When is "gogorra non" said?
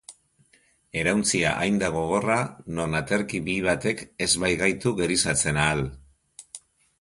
1.95-3.01